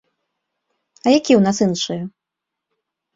А 1.05 1.13
якія 1.17 1.35
ў 1.37 1.43
нас 1.47 1.57
іншыя? 1.65 2.03